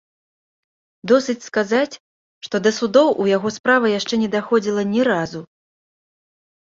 [1.11, 1.99] Досыць сказаць,
[2.47, 5.41] што да судоў у яго справа яшчэ не даходзіла ні разу.